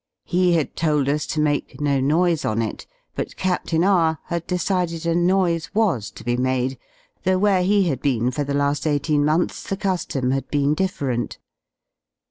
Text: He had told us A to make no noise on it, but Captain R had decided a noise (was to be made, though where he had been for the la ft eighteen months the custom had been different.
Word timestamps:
He 0.25 0.53
had 0.53 0.75
told 0.75 1.07
us 1.07 1.25
A 1.25 1.29
to 1.29 1.39
make 1.39 1.79
no 1.79 1.99
noise 1.99 2.43
on 2.43 2.59
it, 2.63 2.87
but 3.13 3.35
Captain 3.35 3.83
R 3.83 4.17
had 4.25 4.47
decided 4.47 5.05
a 5.05 5.13
noise 5.13 5.69
(was 5.75 6.09
to 6.09 6.23
be 6.23 6.35
made, 6.35 6.79
though 7.23 7.37
where 7.37 7.61
he 7.61 7.83
had 7.87 8.01
been 8.01 8.31
for 8.31 8.43
the 8.43 8.55
la 8.55 8.71
ft 8.71 8.87
eighteen 8.87 9.23
months 9.23 9.61
the 9.61 9.77
custom 9.77 10.31
had 10.31 10.49
been 10.49 10.73
different. 10.73 11.37